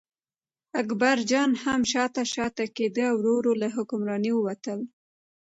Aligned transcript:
اکبرجان 0.81 1.51
هم 1.63 1.81
شاته 1.91 2.23
شاته 2.33 2.65
کېده 2.75 3.03
او 3.11 3.17
ورو 3.19 3.31
ورو 3.39 3.53
له 3.61 3.67
حکمرانۍ 3.75 4.31
ووتل. 4.35 4.79